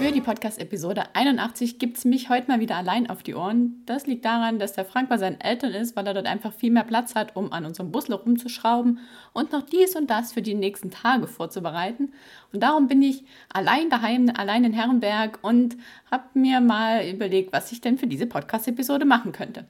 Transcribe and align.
Für 0.00 0.12
die 0.12 0.22
Podcast-Episode 0.22 1.02
81 1.12 1.78
gibt 1.78 1.98
es 1.98 2.06
mich 2.06 2.30
heute 2.30 2.50
mal 2.50 2.58
wieder 2.58 2.76
allein 2.76 3.10
auf 3.10 3.22
die 3.22 3.34
Ohren. 3.34 3.82
Das 3.84 4.06
liegt 4.06 4.24
daran, 4.24 4.58
dass 4.58 4.72
der 4.72 4.86
Frank 4.86 5.10
bei 5.10 5.18
seinen 5.18 5.38
Eltern 5.38 5.74
ist, 5.74 5.94
weil 5.94 6.06
er 6.06 6.14
dort 6.14 6.26
einfach 6.26 6.54
viel 6.54 6.70
mehr 6.70 6.84
Platz 6.84 7.14
hat, 7.14 7.36
um 7.36 7.52
an 7.52 7.66
unserem 7.66 7.92
Busle 7.92 8.14
rumzuschrauben 8.14 9.00
und 9.34 9.52
noch 9.52 9.60
dies 9.60 9.96
und 9.96 10.08
das 10.08 10.32
für 10.32 10.40
die 10.40 10.54
nächsten 10.54 10.90
Tage 10.90 11.26
vorzubereiten. 11.26 12.14
Und 12.50 12.62
darum 12.62 12.88
bin 12.88 13.02
ich 13.02 13.24
allein 13.52 13.90
daheim, 13.90 14.32
allein 14.34 14.64
in 14.64 14.72
Herrenberg 14.72 15.38
und 15.42 15.76
habe 16.10 16.24
mir 16.32 16.62
mal 16.62 17.06
überlegt, 17.06 17.52
was 17.52 17.70
ich 17.70 17.82
denn 17.82 17.98
für 17.98 18.06
diese 18.06 18.26
Podcast-Episode 18.26 19.04
machen 19.04 19.32
könnte. 19.32 19.66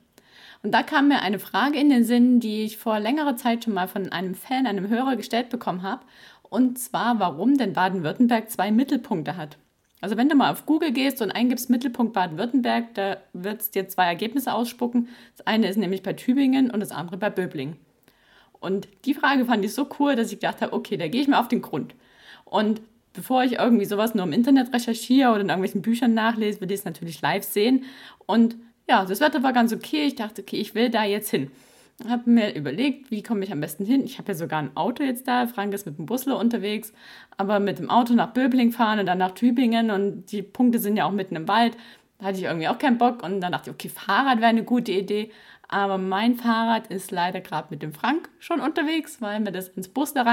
Und 0.62 0.72
da 0.72 0.84
kam 0.84 1.08
mir 1.08 1.22
eine 1.22 1.40
Frage 1.40 1.76
in 1.76 1.90
den 1.90 2.04
Sinn, 2.04 2.38
die 2.38 2.62
ich 2.62 2.76
vor 2.76 3.00
längerer 3.00 3.34
Zeit 3.34 3.64
schon 3.64 3.74
mal 3.74 3.88
von 3.88 4.12
einem 4.12 4.36
Fan, 4.36 4.68
einem 4.68 4.88
Hörer 4.90 5.16
gestellt 5.16 5.48
bekommen 5.48 5.82
habe. 5.82 6.02
Und 6.44 6.78
zwar, 6.78 7.18
warum 7.18 7.58
denn 7.58 7.72
Baden-Württemberg 7.72 8.48
zwei 8.48 8.70
Mittelpunkte 8.70 9.36
hat. 9.36 9.58
Also 10.00 10.16
wenn 10.16 10.28
du 10.28 10.34
mal 10.34 10.50
auf 10.50 10.66
Google 10.66 10.92
gehst 10.92 11.20
und 11.20 11.30
eingibst 11.30 11.68
Mittelpunkt 11.70 12.12
Baden-Württemberg, 12.12 12.94
da 12.94 13.18
wird 13.32 13.60
es 13.60 13.70
dir 13.70 13.88
zwei 13.88 14.06
Ergebnisse 14.06 14.52
ausspucken. 14.52 15.08
Das 15.36 15.46
eine 15.46 15.68
ist 15.68 15.76
nämlich 15.76 16.02
bei 16.02 16.14
Tübingen 16.14 16.70
und 16.70 16.80
das 16.80 16.90
andere 16.90 17.16
bei 17.16 17.30
Böbling. 17.30 17.76
Und 18.60 18.88
die 19.04 19.14
Frage 19.14 19.44
fand 19.44 19.64
ich 19.64 19.74
so 19.74 19.88
cool, 19.98 20.16
dass 20.16 20.32
ich 20.32 20.40
gedacht 20.40 20.62
habe, 20.62 20.72
okay, 20.72 20.96
da 20.96 21.08
gehe 21.08 21.22
ich 21.22 21.28
mal 21.28 21.40
auf 21.40 21.48
den 21.48 21.62
Grund. 21.62 21.94
Und 22.44 22.80
bevor 23.12 23.44
ich 23.44 23.54
irgendwie 23.54 23.84
sowas 23.84 24.14
nur 24.14 24.24
im 24.24 24.32
Internet 24.32 24.72
recherchiere 24.72 25.30
oder 25.30 25.40
in 25.40 25.48
irgendwelchen 25.48 25.82
Büchern 25.82 26.14
nachlese, 26.14 26.60
will 26.60 26.70
ich 26.70 26.80
es 26.80 26.84
natürlich 26.84 27.20
live 27.20 27.44
sehen. 27.44 27.84
Und 28.26 28.56
ja, 28.88 29.04
das 29.04 29.20
Wetter 29.20 29.42
war 29.42 29.52
ganz 29.52 29.72
okay. 29.72 30.06
Ich 30.06 30.16
dachte, 30.16 30.42
okay, 30.42 30.56
ich 30.56 30.74
will 30.74 30.90
da 30.90 31.04
jetzt 31.04 31.30
hin 31.30 31.50
habe 32.08 32.30
mir 32.30 32.54
überlegt, 32.54 33.10
wie 33.10 33.22
komme 33.22 33.44
ich 33.44 33.52
am 33.52 33.60
besten 33.60 33.84
hin. 33.84 34.04
Ich 34.04 34.18
habe 34.18 34.28
ja 34.28 34.34
sogar 34.34 34.60
ein 34.60 34.76
Auto 34.76 35.02
jetzt 35.02 35.28
da. 35.28 35.46
Frank 35.46 35.74
ist 35.74 35.86
mit 35.86 35.98
dem 35.98 36.06
Busler 36.06 36.38
unterwegs, 36.38 36.92
aber 37.36 37.60
mit 37.60 37.78
dem 37.78 37.90
Auto 37.90 38.14
nach 38.14 38.32
Böbling 38.32 38.72
fahren 38.72 39.00
und 39.00 39.06
dann 39.06 39.18
nach 39.18 39.32
Tübingen 39.32 39.90
und 39.90 40.26
die 40.32 40.42
Punkte 40.42 40.78
sind 40.78 40.96
ja 40.96 41.04
auch 41.04 41.12
mitten 41.12 41.36
im 41.36 41.48
Wald. 41.48 41.76
Da 42.18 42.26
hatte 42.26 42.38
ich 42.38 42.44
irgendwie 42.44 42.68
auch 42.68 42.78
keinen 42.78 42.98
Bock 42.98 43.22
und 43.22 43.40
dann 43.40 43.52
dachte 43.52 43.70
ich, 43.70 43.74
okay, 43.74 43.88
Fahrrad 43.88 44.38
wäre 44.38 44.48
eine 44.48 44.64
gute 44.64 44.92
Idee. 44.92 45.30
Aber 45.68 45.98
mein 45.98 46.34
Fahrrad 46.34 46.88
ist 46.88 47.12
leider 47.12 47.40
gerade 47.40 47.68
mit 47.70 47.82
dem 47.82 47.92
Frank 47.92 48.28
schon 48.40 48.60
unterwegs, 48.60 49.22
weil 49.22 49.44
wir 49.44 49.52
das 49.52 49.68
ins 49.68 49.88
Busler 49.88 50.24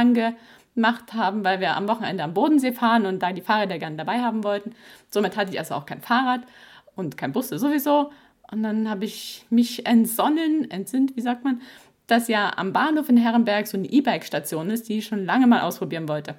gemacht 0.73 1.13
haben, 1.13 1.43
weil 1.43 1.59
wir 1.59 1.75
am 1.75 1.87
Wochenende 1.87 2.23
am 2.23 2.33
Bodensee 2.33 2.71
fahren 2.71 3.05
und 3.05 3.21
da 3.21 3.31
die 3.31 3.41
Fahrräder 3.41 3.77
gerne 3.77 3.97
dabei 3.97 4.19
haben 4.19 4.43
wollten. 4.43 4.73
Somit 5.09 5.37
hatte 5.37 5.51
ich 5.51 5.59
also 5.59 5.75
auch 5.75 5.85
kein 5.85 6.01
Fahrrad 6.01 6.41
und 6.95 7.17
kein 7.17 7.31
Busler 7.33 7.59
sowieso. 7.59 8.11
Und 8.51 8.63
dann 8.63 8.89
habe 8.89 9.05
ich 9.05 9.45
mich 9.49 9.85
entsonnen, 9.85 10.69
entsinnt, 10.71 11.15
wie 11.15 11.21
sagt 11.21 11.43
man, 11.43 11.61
dass 12.07 12.29
ja 12.29 12.53
am 12.57 12.71
Bahnhof 12.71 13.09
in 13.09 13.17
Herrenberg 13.17 13.67
so 13.67 13.77
eine 13.77 13.87
E-Bike-Station 13.87 14.69
ist, 14.69 14.87
die 14.87 14.99
ich 14.99 15.05
schon 15.05 15.25
lange 15.25 15.47
mal 15.47 15.61
ausprobieren 15.61 16.07
wollte. 16.07 16.35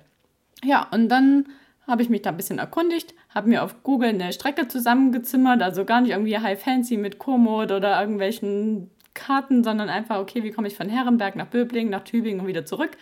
Ja, 0.64 0.88
und 0.90 1.08
dann 1.08 1.46
habe 1.86 2.02
ich 2.02 2.08
mich 2.08 2.22
da 2.22 2.30
ein 2.30 2.36
bisschen 2.36 2.58
erkundigt, 2.58 3.14
habe 3.30 3.48
mir 3.48 3.62
auf 3.62 3.82
Google 3.82 4.10
eine 4.10 4.32
Strecke 4.32 4.68
zusammengezimmert, 4.68 5.62
also 5.62 5.84
gar 5.84 6.00
nicht 6.00 6.10
irgendwie 6.12 6.38
high 6.38 6.60
fancy 6.60 6.96
mit 6.96 7.18
Komoot 7.18 7.72
oder 7.72 8.00
irgendwelchen 8.00 8.90
Karten, 9.14 9.64
sondern 9.64 9.88
einfach, 9.88 10.18
okay, 10.18 10.42
wie 10.42 10.50
komme 10.50 10.68
ich 10.68 10.76
von 10.76 10.88
Herrenberg 10.88 11.36
nach 11.36 11.46
Böbling, 11.46 11.88
nach 11.88 12.04
Tübingen 12.04 12.40
und 12.40 12.46
wieder 12.46 12.66
zurück 12.66 12.96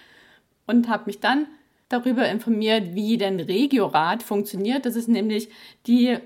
und 0.66 0.88
habe 0.88 1.04
mich 1.06 1.20
dann 1.20 1.46
darüber 1.88 2.28
informiert, 2.28 2.94
wie 2.94 3.16
denn 3.16 3.38
Regiorad 3.38 4.22
funktioniert. 4.22 4.86
Das 4.86 4.96
ist 4.96 5.08
nämlich 5.08 5.48
die 5.86 6.18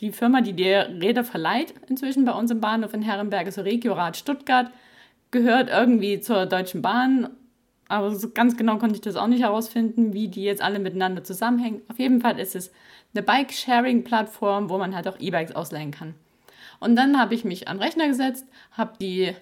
die 0.00 0.12
Firma, 0.12 0.40
die 0.40 0.52
die 0.52 0.70
Räder 0.70 1.24
verleiht, 1.24 1.74
inzwischen 1.88 2.24
bei 2.24 2.32
uns 2.32 2.50
im 2.50 2.60
Bahnhof 2.60 2.94
in 2.94 3.02
Herrenberg, 3.02 3.46
ist 3.46 3.58
Regiorad 3.58 4.16
Stuttgart, 4.16 4.70
gehört 5.30 5.70
irgendwie 5.70 6.20
zur 6.20 6.46
Deutschen 6.46 6.82
Bahn. 6.82 7.30
Aber 7.88 8.14
so 8.14 8.30
ganz 8.30 8.56
genau 8.56 8.78
konnte 8.78 8.96
ich 8.96 9.00
das 9.00 9.16
auch 9.16 9.28
nicht 9.28 9.42
herausfinden, 9.42 10.12
wie 10.12 10.28
die 10.28 10.42
jetzt 10.42 10.62
alle 10.62 10.78
miteinander 10.78 11.22
zusammenhängen. 11.22 11.82
Auf 11.88 11.98
jeden 11.98 12.20
Fall 12.20 12.38
ist 12.38 12.56
es 12.56 12.72
eine 13.14 13.22
Bike-Sharing-Plattform, 13.22 14.68
wo 14.68 14.78
man 14.78 14.94
halt 14.94 15.06
auch 15.06 15.20
E-Bikes 15.20 15.54
ausleihen 15.54 15.92
kann. 15.92 16.14
Und 16.80 16.96
dann 16.96 17.18
habe 17.18 17.34
ich 17.34 17.44
mich 17.44 17.68
an 17.68 17.76
den 17.76 17.84
Rechner 17.84 18.08
gesetzt, 18.08 18.46
habe 18.72 18.94
die 19.00 19.34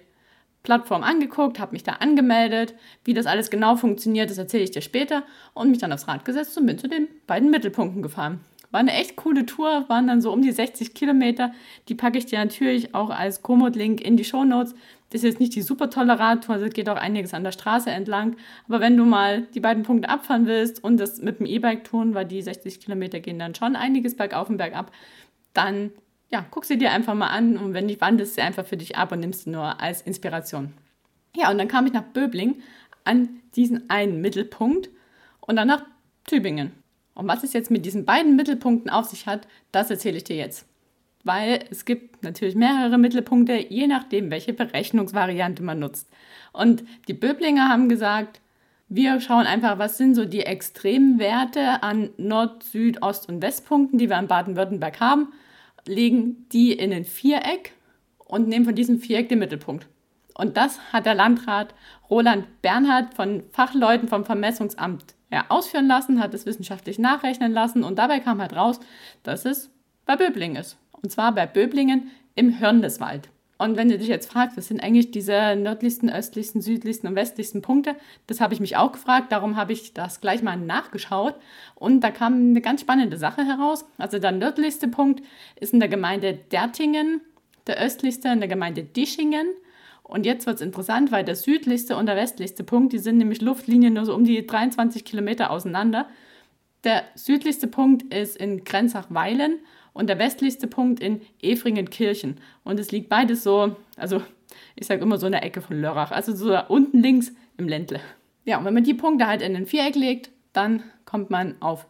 Plattform 0.65 1.03
angeguckt, 1.03 1.59
habe 1.59 1.73
mich 1.73 1.83
da 1.83 1.93
angemeldet. 1.93 2.75
Wie 3.03 3.13
das 3.13 3.25
alles 3.25 3.49
genau 3.49 3.75
funktioniert, 3.75 4.29
das 4.29 4.37
erzähle 4.37 4.63
ich 4.63 4.71
dir 4.71 4.81
später. 4.81 5.23
Und 5.53 5.69
mich 5.69 5.79
dann 5.79 5.93
aufs 5.93 6.07
Rad 6.07 6.25
gesetzt 6.25 6.57
und 6.57 6.65
bin 6.65 6.77
zu 6.77 6.89
den 6.89 7.07
beiden 7.27 7.49
Mittelpunkten 7.49 8.01
gefahren. 8.01 8.41
War 8.75 8.81
eine 8.81 8.91
echt 8.91 9.15
coole 9.15 9.45
Tour, 9.45 9.85
waren 9.87 10.07
dann 10.07 10.19
so 10.19 10.33
um 10.33 10.41
die 10.41 10.51
60 10.51 10.93
Kilometer. 10.93 11.53
Die 11.87 11.95
packe 11.95 12.17
ich 12.17 12.25
dir 12.25 12.39
natürlich 12.39 12.93
auch 12.93 13.09
als 13.09 13.41
Komoot-Link 13.41 14.01
in 14.01 14.17
die 14.17 14.25
Show 14.25 14.43
Notes. 14.43 14.75
Das 15.11 15.21
ist 15.21 15.29
jetzt 15.29 15.39
nicht 15.39 15.55
die 15.55 15.61
super 15.61 15.89
tolle 15.89 16.19
Radtour, 16.19 16.55
also 16.55 16.67
geht 16.67 16.89
auch 16.89 16.97
einiges 16.97 17.33
an 17.33 17.45
der 17.45 17.53
Straße 17.53 17.89
entlang. 17.89 18.35
Aber 18.67 18.81
wenn 18.81 18.97
du 18.97 19.05
mal 19.05 19.43
die 19.53 19.61
beiden 19.61 19.83
Punkte 19.83 20.09
abfahren 20.09 20.45
willst 20.45 20.83
und 20.83 20.97
das 20.97 21.21
mit 21.21 21.39
dem 21.39 21.45
E-Bike 21.45 21.85
tun, 21.85 22.15
weil 22.15 22.25
die 22.25 22.41
60 22.41 22.81
Kilometer 22.81 23.21
gehen 23.21 23.39
dann 23.39 23.55
schon 23.55 23.77
einiges 23.77 24.17
bergauf 24.17 24.49
und 24.49 24.57
bergab, 24.57 24.91
dann 25.53 25.91
ja, 26.29 26.45
guck 26.51 26.65
sie 26.65 26.77
dir 26.77 26.91
einfach 26.91 27.13
mal 27.13 27.27
an 27.29 27.55
und 27.55 27.73
wenn 27.73 27.85
nicht, 27.85 28.01
wandelst 28.01 28.35
sie 28.35 28.41
einfach 28.41 28.65
für 28.65 28.75
dich 28.75 28.97
ab 28.97 29.13
und 29.13 29.21
nimmst 29.21 29.45
sie 29.45 29.51
nur 29.51 29.79
als 29.79 30.01
Inspiration. 30.01 30.73
Ja, 31.33 31.49
und 31.49 31.57
dann 31.59 31.69
kam 31.69 31.87
ich 31.87 31.93
nach 31.93 32.03
Böbling 32.03 32.61
an 33.05 33.29
diesen 33.55 33.89
einen 33.89 34.19
Mittelpunkt 34.19 34.89
und 35.39 35.55
dann 35.55 35.69
nach 35.69 35.85
Tübingen. 36.27 36.84
Und 37.15 37.27
was 37.27 37.43
es 37.43 37.53
jetzt 37.53 37.71
mit 37.71 37.85
diesen 37.85 38.05
beiden 38.05 38.35
Mittelpunkten 38.35 38.91
auf 38.91 39.05
sich 39.05 39.25
hat, 39.25 39.47
das 39.71 39.89
erzähle 39.89 40.17
ich 40.17 40.25
dir 40.25 40.35
jetzt. 40.35 40.67
Weil 41.23 41.65
es 41.71 41.85
gibt 41.85 42.23
natürlich 42.23 42.55
mehrere 42.55 42.99
Mittelpunkte, 42.99 43.55
je 43.55 43.87
nachdem, 43.87 44.29
welche 44.29 44.53
Berechnungsvariante 44.53 45.63
man 45.63 45.79
nutzt. 45.79 46.07
Und 46.53 46.83
die 47.07 47.13
Böblinger 47.13 47.69
haben 47.69 47.89
gesagt, 47.89 48.41
wir 48.89 49.19
schauen 49.19 49.47
einfach, 49.47 49.79
was 49.79 49.97
sind 49.97 50.13
so 50.13 50.25
die 50.25 50.43
extremen 50.43 51.17
Werte 51.17 51.81
an 51.81 52.11
Nord-, 52.17 52.63
Süd-, 52.63 53.01
Ost- 53.01 53.27
und 53.27 53.41
Westpunkten, 53.41 53.97
die 53.97 54.09
wir 54.09 54.19
in 54.19 54.27
Baden-Württemberg 54.27 54.99
haben, 54.99 55.33
legen 55.87 56.47
die 56.51 56.73
in 56.73 56.93
ein 56.93 57.05
Viereck 57.05 57.71
und 58.17 58.47
nehmen 58.47 58.65
von 58.65 58.75
diesem 58.75 58.99
Viereck 58.99 59.29
den 59.29 59.39
Mittelpunkt. 59.39 59.87
Und 60.35 60.57
das 60.57 60.79
hat 60.91 61.05
der 61.05 61.15
Landrat 61.15 61.73
Roland 62.09 62.61
Bernhard 62.61 63.15
von 63.15 63.43
Fachleuten 63.51 64.07
vom 64.07 64.25
Vermessungsamt 64.25 65.14
ja, 65.31 65.45
ausführen 65.49 65.87
lassen, 65.87 66.21
hat 66.21 66.33
es 66.33 66.45
wissenschaftlich 66.45 66.99
nachrechnen 66.99 67.51
lassen 67.51 67.83
und 67.83 67.97
dabei 67.97 68.19
kam 68.19 68.41
halt 68.41 68.55
raus, 68.55 68.79
dass 69.23 69.45
es 69.45 69.69
bei 70.05 70.15
Böblingen 70.15 70.57
ist. 70.57 70.77
Und 71.01 71.11
zwar 71.11 71.33
bei 71.33 71.45
Böblingen 71.45 72.11
im 72.35 72.59
Hörndeswald. 72.59 73.29
Und 73.57 73.77
wenn 73.77 73.87
du 73.87 73.97
dich 73.97 74.09
jetzt 74.09 74.29
fragst, 74.29 74.57
was 74.57 74.67
sind 74.67 74.83
eigentlich 74.83 75.11
diese 75.11 75.55
nördlichsten, 75.55 76.09
östlichsten, 76.09 76.61
südlichsten 76.61 77.07
und 77.07 77.15
westlichsten 77.15 77.61
Punkte, 77.61 77.95
das 78.27 78.41
habe 78.41 78.53
ich 78.53 78.59
mich 78.59 78.75
auch 78.75 78.91
gefragt, 78.91 79.31
darum 79.31 79.55
habe 79.55 79.71
ich 79.71 79.93
das 79.93 80.19
gleich 80.19 80.43
mal 80.43 80.57
nachgeschaut 80.57 81.35
und 81.75 82.01
da 82.01 82.11
kam 82.11 82.33
eine 82.33 82.61
ganz 82.61 82.81
spannende 82.81 83.17
Sache 83.17 83.45
heraus. 83.45 83.85
Also 83.97 84.19
der 84.19 84.33
nördlichste 84.33 84.89
Punkt 84.89 85.23
ist 85.57 85.73
in 85.73 85.79
der 85.79 85.87
Gemeinde 85.87 86.33
Dertingen, 86.33 87.21
der 87.67 87.81
östlichste 87.81 88.27
in 88.27 88.39
der 88.39 88.49
Gemeinde 88.49 88.83
Dischingen 88.83 89.47
und 90.07 90.25
jetzt 90.25 90.45
wird 90.45 90.57
es 90.57 90.61
interessant, 90.61 91.11
weil 91.11 91.23
der 91.23 91.35
südlichste 91.35 91.97
und 91.97 92.05
der 92.05 92.15
westlichste 92.15 92.63
Punkt, 92.63 92.93
die 92.93 92.99
sind 92.99 93.17
nämlich 93.17 93.41
Luftlinien 93.41 93.95
nur 93.95 94.05
so 94.05 94.13
um 94.13 94.23
die 94.23 94.45
23 94.45 95.03
Kilometer 95.03 95.49
auseinander. 95.49 96.07
Der 96.83 97.03
südlichste 97.15 97.67
Punkt 97.67 98.13
ist 98.13 98.37
in 98.37 98.63
Grenzach-Weilen 98.63 99.57
und 99.93 100.07
der 100.07 100.19
westlichste 100.19 100.67
Punkt 100.67 100.99
in 100.99 101.21
Efringenkirchen. 101.41 102.39
Und 102.63 102.79
es 102.79 102.91
liegt 102.91 103.09
beides 103.09 103.43
so, 103.43 103.75
also 103.97 104.21
ich 104.75 104.85
sage 104.85 105.01
immer 105.01 105.17
so 105.17 105.25
in 105.25 105.31
der 105.31 105.43
Ecke 105.43 105.61
von 105.61 105.81
Lörrach, 105.81 106.11
also 106.11 106.35
so 106.35 106.55
unten 106.67 107.01
links 107.01 107.31
im 107.57 107.67
Ländle. 107.67 107.99
Ja, 108.43 108.59
und 108.59 108.65
wenn 108.65 108.75
man 108.75 108.83
die 108.83 108.93
Punkte 108.93 109.25
halt 109.25 109.41
in 109.41 109.55
ein 109.55 109.65
Viereck 109.65 109.95
legt, 109.95 110.29
dann 110.53 110.83
kommt 111.05 111.31
man 111.31 111.55
auf 111.61 111.87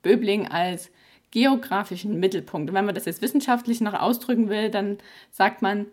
Böbling 0.00 0.48
als 0.48 0.90
geografischen 1.30 2.18
Mittelpunkt. 2.18 2.70
Und 2.70 2.74
wenn 2.74 2.86
man 2.86 2.94
das 2.94 3.04
jetzt 3.04 3.20
wissenschaftlich 3.20 3.82
noch 3.82 3.92
ausdrücken 3.92 4.48
will, 4.48 4.70
dann 4.70 4.96
sagt 5.30 5.60
man, 5.60 5.84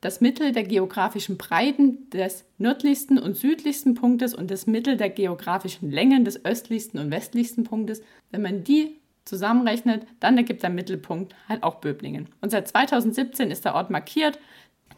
das 0.00 0.20
Mittel 0.20 0.52
der 0.52 0.64
geografischen 0.64 1.36
Breiten 1.36 2.10
des 2.10 2.44
nördlichsten 2.58 3.18
und 3.18 3.36
südlichsten 3.36 3.94
Punktes 3.94 4.34
und 4.34 4.50
das 4.50 4.66
Mittel 4.66 4.96
der 4.96 5.10
geografischen 5.10 5.90
Längen 5.90 6.24
des 6.24 6.44
östlichsten 6.44 6.98
und 6.98 7.10
westlichsten 7.10 7.64
Punktes, 7.64 8.02
wenn 8.30 8.42
man 8.42 8.62
die 8.62 9.00
zusammenrechnet, 9.24 10.06
dann 10.20 10.36
ergibt 10.36 10.62
der 10.62 10.70
Mittelpunkt 10.70 11.34
halt 11.48 11.62
auch 11.62 11.76
Böblingen. 11.76 12.28
Und 12.40 12.50
seit 12.50 12.68
2017 12.68 13.50
ist 13.50 13.64
der 13.64 13.74
Ort 13.74 13.90
markiert. 13.90 14.38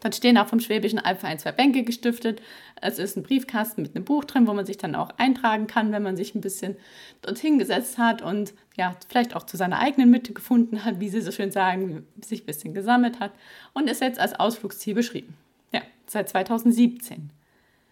Dort 0.01 0.15
stehen 0.15 0.37
auch 0.37 0.47
vom 0.47 0.59
Schwäbischen 0.59 0.99
Albverein 0.99 1.39
zwei 1.39 1.51
Bänke 1.51 1.83
gestiftet. 1.83 2.41
Es 2.81 2.99
ist 2.99 3.17
ein 3.17 3.23
Briefkasten 3.23 3.81
mit 3.81 3.95
einem 3.95 4.05
Buch 4.05 4.23
drin, 4.23 4.47
wo 4.47 4.53
man 4.53 4.65
sich 4.65 4.77
dann 4.77 4.95
auch 4.95 5.09
eintragen 5.17 5.67
kann, 5.67 5.91
wenn 5.91 6.03
man 6.03 6.15
sich 6.15 6.35
ein 6.35 6.41
bisschen 6.41 6.75
dorthin 7.21 7.59
gesetzt 7.59 7.97
hat 7.97 8.21
und 8.21 8.53
ja, 8.77 8.95
vielleicht 9.09 9.35
auch 9.35 9.45
zu 9.45 9.57
seiner 9.57 9.79
eigenen 9.79 10.09
Mitte 10.09 10.33
gefunden 10.33 10.85
hat, 10.85 10.99
wie 10.99 11.09
sie 11.09 11.21
so 11.21 11.31
schön 11.31 11.51
sagen, 11.51 12.05
sich 12.23 12.43
ein 12.43 12.45
bisschen 12.45 12.73
gesammelt 12.73 13.19
hat 13.19 13.33
und 13.73 13.89
ist 13.89 14.01
jetzt 14.01 14.19
als 14.19 14.39
Ausflugsziel 14.39 14.95
beschrieben. 14.95 15.35
Ja, 15.73 15.81
seit 16.07 16.29
2017. 16.29 17.31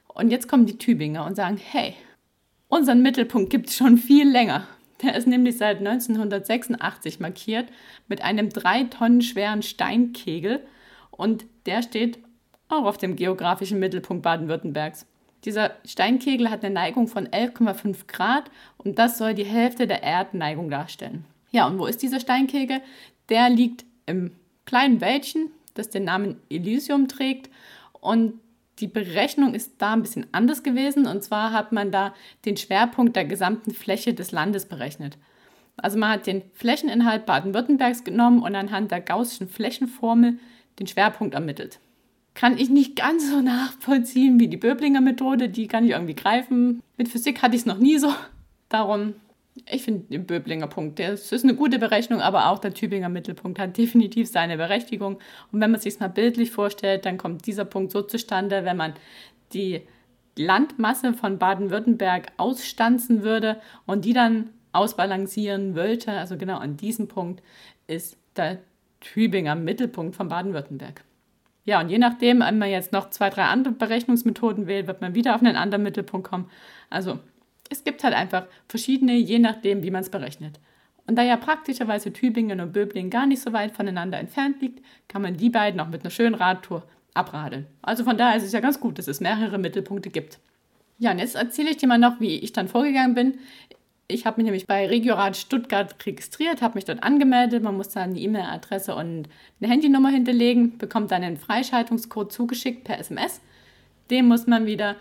Und 0.08 0.32
jetzt 0.32 0.48
kommen 0.48 0.66
die 0.66 0.78
Tübinger 0.78 1.26
und 1.26 1.36
sagen, 1.36 1.58
hey, 1.58 1.94
unseren 2.70 3.02
Mittelpunkt 3.02 3.50
gibt 3.50 3.70
es 3.70 3.76
schon 3.76 3.98
viel 3.98 4.30
länger. 4.30 4.68
Der 5.04 5.16
ist 5.16 5.28
nämlich 5.28 5.58
seit 5.58 5.78
1986 5.78 7.20
markiert 7.20 7.68
mit 8.08 8.24
einem 8.24 8.50
drei 8.50 8.86
Tonnen 8.86 9.22
schweren 9.22 9.62
Steinkegel 9.62 10.66
und 11.18 11.46
der 11.66 11.82
steht 11.82 12.20
auch 12.70 12.86
auf 12.86 12.98
dem 12.98 13.16
geografischen 13.16 13.80
Mittelpunkt 13.80 14.24
Baden-Württembergs. 14.24 15.06
Dieser 15.46 15.72
Steinkegel 15.86 16.50
hat 16.50 16.64
eine 16.64 16.74
Neigung 16.74 17.08
von 17.08 17.28
11,5 17.28 18.08
Grad 18.08 18.50
und 18.78 18.98
das 19.00 19.18
soll 19.18 19.34
die 19.34 19.46
Hälfte 19.46 19.88
der 19.88 20.04
Erdneigung 20.04 20.70
darstellen. 20.70 21.26
Ja, 21.52 21.68
und 21.68 21.80
wo 21.80 21.86
ist 21.86 22.02
dieser 22.02 22.20
Steinkegel? 22.20 22.82
Der 23.30 23.50
liegt 23.50 23.86
im 24.06 24.32
kleinen 24.66 25.02
Wäldchen, 25.02 25.52
das 25.74 25.90
den 25.90 26.06
Namen 26.06 26.38
Elysium 26.50 27.08
trägt 27.08 27.50
und 28.00 28.40
die 28.80 28.88
Berechnung 28.88 29.54
ist 29.56 29.82
da 29.82 29.94
ein 29.94 30.02
bisschen 30.02 30.28
anders 30.32 30.62
gewesen 30.62 31.08
und 31.08 31.24
zwar 31.24 31.52
hat 31.52 31.72
man 31.72 31.92
da 31.92 32.14
den 32.46 32.58
Schwerpunkt 32.58 33.16
der 33.16 33.26
gesamten 33.26 33.72
Fläche 33.72 34.14
des 34.14 34.32
Landes 34.32 34.68
berechnet. 34.68 35.18
Also 35.78 35.98
man 35.98 36.10
hat 36.10 36.28
den 36.28 36.42
Flächeninhalt 36.54 37.26
Baden-Württembergs 37.26 38.04
genommen 38.04 38.42
und 38.42 38.56
anhand 38.56 38.92
der 38.92 39.02
gaußschen 39.02 39.48
Flächenformel 39.48 40.40
den 40.80 40.88
Schwerpunkt 40.88 41.34
ermittelt. 41.34 41.80
Kann 42.34 42.58
ich 42.58 42.70
nicht 42.70 42.96
ganz 42.96 43.30
so 43.30 43.42
nachvollziehen 43.42 44.40
wie 44.40 44.48
die 44.48 44.58
Böblinger 44.58 45.02
Methode, 45.02 45.50
die 45.50 45.68
kann 45.68 45.86
ich 45.86 45.92
irgendwie 45.92 46.16
greifen. 46.16 46.84
Mit 46.98 47.10
Physik 47.10 47.42
hatte 47.42 47.56
ich 47.56 47.62
es 47.62 47.66
noch 47.66 47.80
nie 47.80 47.98
so. 47.98 48.14
Darum, 48.70 49.16
ich 49.70 49.84
finde 49.84 50.06
den 50.10 50.26
Böblinger 50.26 50.68
Punkt, 50.68 51.00
das 51.00 51.32
ist 51.32 51.44
eine 51.44 51.56
gute 51.56 51.80
Berechnung, 51.80 52.22
aber 52.22 52.50
auch 52.50 52.60
der 52.60 52.74
Tübinger 52.74 53.10
Mittelpunkt 53.10 53.60
hat 53.60 53.78
definitiv 53.78 54.30
seine 54.30 54.58
Berechtigung. 54.58 55.20
Und 55.52 55.62
wenn 55.62 55.72
man 55.72 55.80
sich 55.80 56.00
mal 56.00 56.10
bildlich 56.10 56.52
vorstellt, 56.52 57.06
dann 57.06 57.18
kommt 57.18 57.48
dieser 57.48 57.66
Punkt 57.66 57.92
so 57.92 58.02
zustande, 58.02 58.66
wenn 58.66 58.78
man 58.78 58.94
die 59.54 59.82
Landmasse 60.38 61.14
von 61.14 61.40
Baden-Württemberg 61.40 62.28
ausstanzen 62.38 63.24
würde 63.24 63.60
und 63.86 64.06
die 64.06 64.14
dann 64.14 64.52
ausbalancieren 64.72 65.76
wollte, 65.76 66.12
also 66.12 66.38
genau 66.38 66.58
an 66.58 66.78
diesem 66.78 67.08
Punkt 67.08 67.42
ist 67.88 68.18
der 68.36 68.60
Tübinger 69.00 69.56
Mittelpunkt 69.56 70.16
von 70.16 70.30
Baden-Württemberg. 70.30 71.04
Ja, 71.66 71.82
und 71.82 71.90
je 71.90 71.98
nachdem, 71.98 72.40
wenn 72.40 72.60
man 72.60 72.70
jetzt 72.70 72.94
noch 72.94 73.10
zwei, 73.10 73.30
drei 73.30 73.44
andere 73.44 73.74
Berechnungsmethoden 73.74 74.68
wählt, 74.68 74.88
wird 74.88 75.02
man 75.02 75.16
wieder 75.16 75.36
auf 75.36 75.42
einen 75.42 75.58
anderen 75.58 75.84
Mittelpunkt 75.84 76.28
kommen. 76.28 76.50
Also 76.90 77.20
es 77.70 77.84
gibt 77.84 78.04
halt 78.04 78.14
einfach 78.14 78.46
verschiedene, 78.70 79.16
je 79.16 79.40
nachdem, 79.40 79.84
wie 79.84 79.92
man 79.92 80.02
es 80.02 80.10
berechnet. 80.10 80.60
Und 81.08 81.18
da 81.18 81.24
ja 81.24 81.38
praktischerweise 81.38 82.12
Tübingen 82.14 82.60
und 82.60 82.74
Böblingen 82.74 83.10
gar 83.10 83.26
nicht 83.26 83.42
so 83.42 83.54
weit 83.54 83.72
voneinander 83.72 84.18
entfernt 84.18 84.62
liegt, 84.62 84.84
kann 85.08 85.22
man 85.22 85.38
die 85.38 85.50
beiden 85.50 85.80
auch 85.80 85.88
mit 85.88 86.02
einer 86.02 86.10
schönen 86.10 86.36
Radtour 86.36 86.84
abradeln. 87.14 87.66
Also 87.82 88.04
von 88.04 88.18
daher 88.18 88.38
ist 88.38 88.44
es 88.44 88.52
ja 88.52 88.60
ganz 88.60 88.80
gut, 88.80 88.98
dass 88.98 89.08
es 89.08 89.22
mehrere 89.22 89.58
Mittelpunkte 89.58 90.10
gibt. 90.10 90.40
Ja, 91.00 91.12
und 91.12 91.20
jetzt 91.20 91.36
erzähle 91.36 91.70
ich 91.70 91.78
dir 91.78 91.88
mal 91.88 91.98
noch, 91.98 92.20
wie 92.20 92.40
ich 92.40 92.54
dann 92.54 92.68
vorgegangen 92.68 93.14
bin. 93.14 93.40
Ich 94.10 94.26
habe 94.26 94.38
mich 94.38 94.46
nämlich 94.46 94.68
bei 94.68 94.88
Regiorat 94.88 95.36
Stuttgart 95.36 95.94
registriert, 96.06 96.62
habe 96.62 96.76
mich 96.76 96.86
dort 96.86 97.04
angemeldet. 97.04 97.62
Man 97.62 97.76
muss 97.76 97.90
da 97.90 98.04
eine 98.04 98.18
E-Mail-Adresse 98.18 98.96
und 98.96 99.28
eine 99.60 99.70
Handynummer 99.70 100.10
hinterlegen, 100.10 100.78
bekommt 100.78 101.12
dann 101.12 101.24
einen 101.24 101.36
Freischaltungscode 101.36 102.32
zugeschickt 102.32 102.86
per 102.86 103.00
SMS. 103.00 103.42
Den 104.10 104.28
muss 104.28 104.48
man 104.48 104.66
wieder 104.66 104.96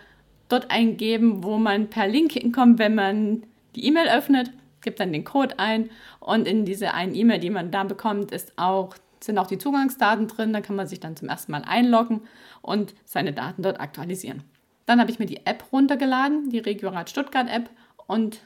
dort 0.48 0.72
eingeben, 0.72 1.44
wo 1.44 1.56
man 1.56 1.88
per 1.88 2.08
Link 2.08 2.32
hinkommt, 2.32 2.80
wenn 2.80 2.96
man 2.96 3.44
die 3.76 3.86
E-Mail 3.86 4.08
öffnet, 4.08 4.50
gibt 4.80 4.98
dann 4.98 5.12
den 5.12 5.24
Code 5.24 5.58
ein 5.60 5.90
und 6.18 6.48
in 6.48 6.64
diese 6.64 6.92
einen 6.92 7.14
E-Mail, 7.14 7.38
die 7.38 7.50
man 7.50 7.70
da 7.70 7.84
bekommt, 7.84 8.32
ist 8.32 8.54
auch, 8.56 8.96
sind 9.20 9.38
auch 9.38 9.46
die 9.46 9.58
Zugangsdaten 9.58 10.26
drin. 10.26 10.52
Da 10.52 10.60
kann 10.60 10.74
man 10.74 10.88
sich 10.88 10.98
dann 10.98 11.16
zum 11.16 11.28
ersten 11.28 11.52
Mal 11.52 11.62
einloggen 11.64 12.22
und 12.60 12.94
seine 13.04 13.32
Daten 13.32 13.62
dort 13.62 13.80
aktualisieren. 13.80 14.42
Dann 14.84 15.00
habe 15.00 15.12
ich 15.12 15.20
mir 15.20 15.26
die 15.26 15.46
App 15.46 15.64
runtergeladen, 15.70 16.50
die 16.50 16.58
Regiorat 16.58 17.08
Stuttgart 17.08 17.48
App 17.48 17.70
und 18.08 18.40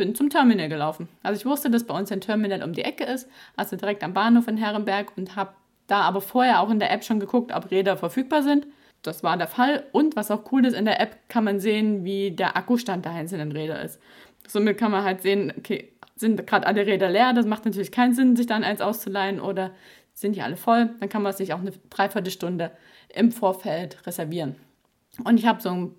bin 0.00 0.14
zum 0.14 0.30
Terminal 0.30 0.70
gelaufen. 0.70 1.10
Also 1.22 1.38
ich 1.38 1.44
wusste, 1.44 1.68
dass 1.68 1.84
bei 1.84 1.94
uns 1.94 2.10
ein 2.10 2.22
Terminal 2.22 2.62
um 2.62 2.72
die 2.72 2.80
Ecke 2.80 3.04
ist, 3.04 3.28
also 3.54 3.76
direkt 3.76 4.02
am 4.02 4.14
Bahnhof 4.14 4.48
in 4.48 4.56
Herrenberg 4.56 5.12
und 5.14 5.36
habe 5.36 5.52
da 5.88 6.00
aber 6.00 6.22
vorher 6.22 6.60
auch 6.60 6.70
in 6.70 6.78
der 6.78 6.90
App 6.90 7.04
schon 7.04 7.20
geguckt, 7.20 7.52
ob 7.54 7.70
Räder 7.70 7.98
verfügbar 7.98 8.42
sind. 8.42 8.66
Das 9.02 9.22
war 9.22 9.36
der 9.36 9.46
Fall 9.46 9.84
und 9.92 10.16
was 10.16 10.30
auch 10.30 10.50
cool 10.52 10.64
ist, 10.64 10.72
in 10.72 10.86
der 10.86 11.02
App 11.02 11.18
kann 11.28 11.44
man 11.44 11.60
sehen, 11.60 12.02
wie 12.02 12.30
der 12.30 12.56
Akkustand 12.56 13.04
der 13.04 13.12
einzelnen 13.12 13.52
Räder 13.52 13.82
ist. 13.82 14.00
Somit 14.48 14.78
kann 14.78 14.90
man 14.90 15.04
halt 15.04 15.20
sehen, 15.20 15.52
okay, 15.58 15.92
sind 16.16 16.46
gerade 16.46 16.66
alle 16.66 16.86
Räder 16.86 17.10
leer, 17.10 17.34
das 17.34 17.44
macht 17.44 17.66
natürlich 17.66 17.92
keinen 17.92 18.14
Sinn, 18.14 18.36
sich 18.36 18.46
dann 18.46 18.64
eins 18.64 18.80
auszuleihen 18.80 19.38
oder 19.38 19.70
sind 20.14 20.34
die 20.34 20.40
alle 20.40 20.56
voll, 20.56 20.94
dann 20.98 21.10
kann 21.10 21.20
man 21.20 21.34
sich 21.34 21.52
auch 21.52 21.60
eine 21.60 21.72
Dreiviertelstunde 21.90 22.70
im 23.14 23.32
Vorfeld 23.32 24.06
reservieren. 24.06 24.56
Und 25.24 25.38
ich 25.38 25.44
habe 25.44 25.60
so 25.60 25.68
ein 25.68 25.94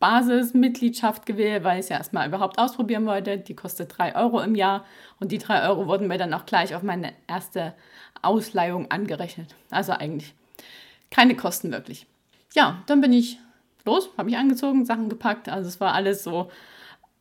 Basismitgliedschaft 0.00 1.24
gewählt, 1.24 1.64
weil 1.64 1.78
ich 1.78 1.84
es 1.84 1.88
ja 1.88 1.96
erstmal 1.96 2.28
überhaupt 2.28 2.58
ausprobieren 2.58 3.06
wollte. 3.06 3.38
Die 3.38 3.54
kostet 3.54 3.96
3 3.96 4.16
Euro 4.16 4.40
im 4.40 4.54
Jahr 4.54 4.84
und 5.20 5.32
die 5.32 5.38
3 5.38 5.68
Euro 5.68 5.86
wurden 5.86 6.08
mir 6.08 6.18
dann 6.18 6.34
auch 6.34 6.46
gleich 6.46 6.74
auf 6.74 6.82
meine 6.82 7.12
erste 7.26 7.74
Ausleihung 8.20 8.90
angerechnet. 8.90 9.54
Also 9.70 9.92
eigentlich 9.92 10.34
keine 11.10 11.36
Kosten 11.36 11.70
wirklich. 11.72 12.06
Ja, 12.54 12.82
dann 12.86 13.00
bin 13.00 13.12
ich 13.12 13.38
los, 13.84 14.10
habe 14.16 14.26
mich 14.26 14.36
angezogen, 14.36 14.84
Sachen 14.84 15.08
gepackt. 15.08 15.48
Also 15.48 15.68
es 15.68 15.80
war 15.80 15.94
alles 15.94 16.24
so 16.24 16.50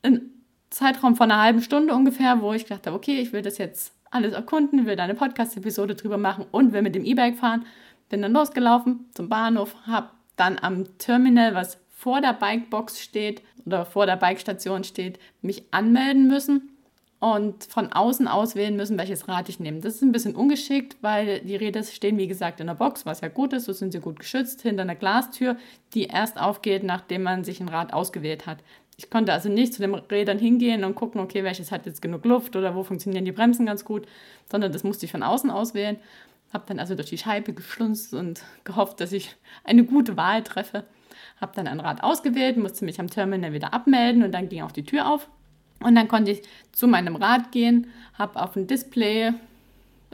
ein 0.01 0.31
Zeitraum 0.69 1.15
von 1.15 1.31
einer 1.31 1.41
halben 1.41 1.61
Stunde 1.61 1.93
ungefähr, 1.93 2.41
wo 2.41 2.53
ich 2.53 2.65
dachte, 2.65 2.93
okay, 2.93 3.19
ich 3.19 3.31
will 3.31 3.43
das 3.43 3.57
jetzt 3.57 3.93
alles 4.11 4.33
erkunden, 4.33 4.85
will 4.85 4.95
da 4.95 5.03
eine 5.03 5.15
Podcast-Episode 5.15 5.95
drüber 5.95 6.17
machen 6.17 6.45
und 6.51 6.73
will 6.73 6.81
mit 6.81 6.95
dem 6.95 7.05
E-Bike 7.05 7.37
fahren. 7.37 7.65
Bin 8.09 8.21
dann 8.21 8.33
losgelaufen 8.33 9.05
zum 9.13 9.29
Bahnhof, 9.29 9.75
habe 9.87 10.09
dann 10.35 10.57
am 10.59 10.97
Terminal, 10.97 11.55
was 11.55 11.79
vor 12.03 12.19
der 12.19 12.33
Bikebox 12.33 12.99
steht 12.99 13.41
oder 13.65 13.85
vor 13.85 14.05
der 14.05 14.17
Bikestation 14.17 14.83
steht, 14.83 15.19
mich 15.41 15.63
anmelden 15.71 16.27
müssen 16.27 16.69
und 17.21 17.63
von 17.63 17.93
außen 17.93 18.27
auswählen 18.27 18.75
müssen, 18.75 18.97
welches 18.97 19.29
Rad 19.29 19.47
ich 19.47 19.61
nehme. 19.61 19.79
Das 19.79 19.95
ist 19.95 20.01
ein 20.01 20.11
bisschen 20.11 20.35
ungeschickt, 20.35 20.97
weil 20.99 21.39
die 21.39 21.55
Räder 21.55 21.81
stehen, 21.83 22.17
wie 22.17 22.27
gesagt, 22.27 22.59
in 22.59 22.67
der 22.67 22.73
Box, 22.73 23.05
was 23.05 23.21
ja 23.21 23.29
gut 23.29 23.53
ist, 23.53 23.63
so 23.63 23.71
sind 23.71 23.93
sie 23.93 24.01
gut 24.01 24.19
geschützt, 24.19 24.63
hinter 24.63 24.81
einer 24.81 24.95
Glastür, 24.95 25.55
die 25.93 26.07
erst 26.07 26.37
aufgeht, 26.37 26.83
nachdem 26.83 27.23
man 27.23 27.45
sich 27.45 27.61
ein 27.61 27.69
Rad 27.69 27.93
ausgewählt 27.93 28.47
hat. 28.47 28.57
Ich 28.97 29.09
konnte 29.09 29.31
also 29.31 29.47
nicht 29.47 29.73
zu 29.73 29.81
den 29.81 29.95
Rädern 29.95 30.39
hingehen 30.39 30.83
und 30.83 30.95
gucken, 30.95 31.21
okay, 31.21 31.45
welches 31.45 31.71
hat 31.71 31.85
jetzt 31.85 32.01
genug 32.01 32.25
Luft 32.25 32.57
oder 32.57 32.75
wo 32.75 32.83
funktionieren 32.83 33.23
die 33.23 33.31
Bremsen 33.31 33.65
ganz 33.65 33.85
gut, 33.85 34.07
sondern 34.51 34.73
das 34.73 34.83
musste 34.83 35.05
ich 35.05 35.11
von 35.13 35.23
außen 35.23 35.49
auswählen. 35.49 35.95
Habe 36.51 36.65
dann 36.67 36.79
also 36.79 36.95
durch 36.95 37.09
die 37.09 37.17
Scheibe 37.17 37.53
geschlunzt 37.53 38.13
und 38.13 38.43
gehofft, 38.65 38.99
dass 38.99 39.13
ich 39.13 39.37
eine 39.63 39.85
gute 39.85 40.17
Wahl 40.17 40.43
treffe 40.43 40.83
habe 41.39 41.53
dann 41.55 41.67
ein 41.67 41.79
Rad 41.79 42.03
ausgewählt, 42.03 42.57
musste 42.57 42.85
mich 42.85 42.99
am 42.99 43.09
Terminal 43.09 43.53
wieder 43.53 43.73
abmelden 43.73 44.23
und 44.23 44.31
dann 44.31 44.49
ging 44.49 44.61
auch 44.63 44.71
die 44.71 44.83
Tür 44.83 45.09
auf. 45.09 45.29
Und 45.81 45.95
dann 45.95 46.07
konnte 46.07 46.31
ich 46.31 46.43
zu 46.71 46.87
meinem 46.87 47.15
Rad 47.15 47.51
gehen, 47.51 47.87
habe 48.17 48.41
auf 48.41 48.53
dem 48.53 48.67
Display 48.67 49.33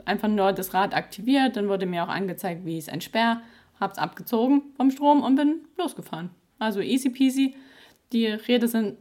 einfach 0.04 0.28
nur 0.28 0.52
das 0.52 0.74
Rad 0.74 0.94
aktiviert, 0.94 1.56
dann 1.56 1.68
wurde 1.68 1.86
mir 1.86 2.04
auch 2.04 2.08
angezeigt, 2.08 2.64
wie 2.64 2.78
es 2.78 2.88
entsperrt, 2.88 3.38
habe 3.78 3.92
es 3.92 3.98
abgezogen 3.98 4.62
vom 4.76 4.90
Strom 4.90 5.22
und 5.22 5.36
bin 5.36 5.60
losgefahren. 5.78 6.30
Also 6.58 6.80
easy 6.80 7.10
peasy. 7.10 7.54
Die 8.12 8.26
Räder 8.26 8.68
sind 8.68 8.96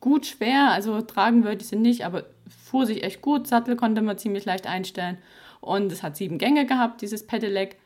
gut 0.00 0.26
schwer, 0.26 0.70
also 0.70 1.00
tragen 1.02 1.44
würde 1.44 1.62
ich 1.62 1.68
sie 1.68 1.76
nicht, 1.76 2.04
aber 2.04 2.24
fuhr 2.48 2.86
sich 2.86 3.02
echt 3.02 3.22
gut. 3.22 3.46
Sattel 3.46 3.76
konnte 3.76 4.02
man 4.02 4.18
ziemlich 4.18 4.44
leicht 4.44 4.66
einstellen 4.66 5.18
und 5.60 5.92
es 5.92 6.02
hat 6.02 6.16
sieben 6.16 6.38
Gänge 6.38 6.66
gehabt, 6.66 7.02
dieses 7.02 7.26
Pedelec. 7.26 7.76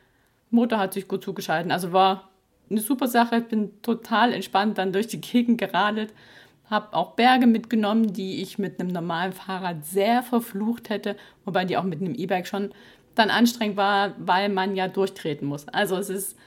Motor 0.51 0.79
hat 0.79 0.93
sich 0.93 1.07
gut 1.07 1.23
zugeschalten, 1.23 1.71
also 1.71 1.91
war 1.91 2.29
eine 2.69 2.79
super 2.79 3.07
Sache. 3.07 3.37
Ich 3.37 3.45
bin 3.45 3.81
total 3.81 4.33
entspannt 4.33 4.77
dann 4.77 4.93
durch 4.93 5.07
die 5.07 5.21
Gegend 5.21 5.57
geradelt. 5.59 6.13
Habe 6.69 6.93
auch 6.95 7.11
Berge 7.11 7.45
mitgenommen, 7.45 8.13
die 8.13 8.41
ich 8.41 8.57
mit 8.57 8.79
einem 8.79 8.89
normalen 8.89 9.33
Fahrrad 9.33 9.85
sehr 9.85 10.23
verflucht 10.23 10.89
hätte, 10.89 11.15
wobei 11.45 11.65
die 11.65 11.77
auch 11.77 11.83
mit 11.83 12.01
einem 12.01 12.15
E-Bike 12.15 12.47
schon 12.47 12.71
dann 13.13 13.29
anstrengend 13.29 13.77
war, 13.77 14.13
weil 14.17 14.49
man 14.49 14.75
ja 14.75 14.87
durchtreten 14.87 15.47
muss. 15.47 15.67
Also 15.67 15.95
es 15.97 16.09
ist 16.09 16.37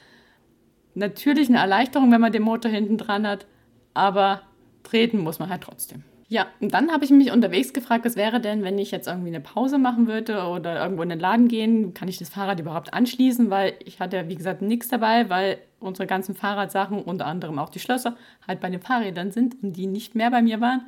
natürlich 0.93 1.49
eine 1.49 1.59
Erleichterung, 1.59 2.11
wenn 2.11 2.21
man 2.21 2.31
den 2.31 2.43
Motor 2.43 2.69
hinten 2.69 2.97
dran 2.97 3.25
hat, 3.25 3.45
aber 3.93 4.41
treten 4.83 5.19
muss 5.19 5.39
man 5.39 5.49
halt 5.49 5.63
trotzdem. 5.63 6.03
Ja, 6.31 6.45
und 6.59 6.75
dann 6.75 6.91
habe 6.91 7.03
ich 7.03 7.09
mich 7.09 7.31
unterwegs 7.31 7.73
gefragt, 7.73 8.05
was 8.05 8.15
wäre 8.15 8.39
denn, 8.39 8.61
wenn 8.61 8.77
ich 8.77 8.91
jetzt 8.91 9.07
irgendwie 9.07 9.29
eine 9.29 9.39
Pause 9.41 9.79
machen 9.79 10.05
würde 10.05 10.43
oder 10.43 10.79
irgendwo 10.79 11.01
in 11.01 11.09
den 11.09 11.19
Laden 11.19 11.47
gehen, 11.47 11.95
kann 11.95 12.07
ich 12.07 12.19
das 12.19 12.29
Fahrrad 12.29 12.59
überhaupt 12.59 12.93
anschließen, 12.93 13.49
weil 13.49 13.73
ich 13.83 13.99
hatte, 13.99 14.29
wie 14.29 14.35
gesagt, 14.35 14.61
nichts 14.61 14.89
dabei, 14.89 15.27
weil 15.31 15.57
unsere 15.79 16.05
ganzen 16.05 16.35
Fahrradsachen, 16.35 17.01
unter 17.01 17.25
anderem 17.25 17.57
auch 17.57 17.69
die 17.69 17.79
Schlösser, 17.79 18.15
halt 18.47 18.59
bei 18.59 18.69
den 18.69 18.79
Fahrrädern 18.79 19.31
sind 19.31 19.55
und 19.63 19.73
die 19.73 19.87
nicht 19.87 20.13
mehr 20.13 20.29
bei 20.29 20.43
mir 20.43 20.61
waren. 20.61 20.85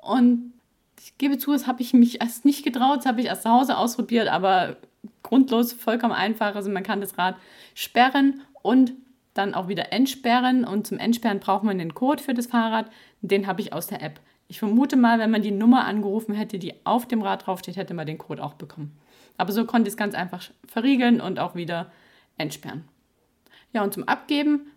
Und 0.00 0.54
ich 0.98 1.18
gebe 1.18 1.36
zu, 1.36 1.52
das 1.52 1.66
habe 1.66 1.82
ich 1.82 1.92
mich 1.92 2.22
erst 2.22 2.46
nicht 2.46 2.64
getraut, 2.64 3.00
das 3.00 3.06
habe 3.06 3.20
ich 3.20 3.26
erst 3.26 3.42
zu 3.42 3.50
Hause 3.50 3.76
ausprobiert, 3.76 4.28
aber 4.28 4.76
grundlos, 5.22 5.74
vollkommen 5.74 6.14
einfach. 6.14 6.54
Also 6.54 6.70
man 6.70 6.84
kann 6.84 7.02
das 7.02 7.18
Rad 7.18 7.36
sperren 7.74 8.40
und 8.62 8.94
dann 9.34 9.52
auch 9.52 9.68
wieder 9.68 9.92
entsperren. 9.92 10.64
Und 10.64 10.86
zum 10.86 10.98
Entsperren 10.98 11.38
braucht 11.38 11.64
man 11.64 11.76
den 11.76 11.92
Code 11.92 12.22
für 12.22 12.32
das 12.32 12.46
Fahrrad. 12.46 12.90
Den 13.20 13.46
habe 13.46 13.60
ich 13.60 13.74
aus 13.74 13.86
der 13.86 14.02
App. 14.02 14.20
Ich 14.50 14.58
vermute 14.58 14.96
mal, 14.96 15.20
wenn 15.20 15.30
man 15.30 15.42
die 15.42 15.52
Nummer 15.52 15.84
angerufen 15.84 16.34
hätte, 16.34 16.58
die 16.58 16.74
auf 16.82 17.06
dem 17.06 17.22
Rad 17.22 17.46
draufsteht, 17.46 17.76
hätte 17.76 17.94
man 17.94 18.04
den 18.04 18.18
Code 18.18 18.42
auch 18.42 18.54
bekommen. 18.54 18.98
Aber 19.36 19.52
so 19.52 19.64
konnte 19.64 19.86
ich 19.86 19.92
es 19.92 19.96
ganz 19.96 20.16
einfach 20.16 20.42
verriegeln 20.66 21.20
und 21.20 21.38
auch 21.38 21.54
wieder 21.54 21.92
entsperren. 22.36 22.82
Ja, 23.72 23.84
und 23.84 23.94
zum 23.94 24.08
Abgeben 24.08 24.72